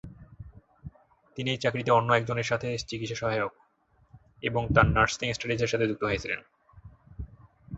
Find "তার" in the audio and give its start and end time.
4.75-4.87